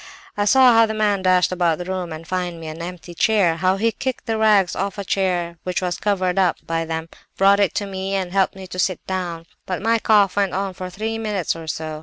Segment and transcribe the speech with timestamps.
[0.35, 3.57] "I saw how the man dashed about the room to find me an empty chair,
[3.57, 7.59] how he kicked the rags off a chair which was covered up by them, brought
[7.59, 10.85] it to me, and helped me to sit down; but my cough went on for
[10.85, 11.99] another three minutes or so.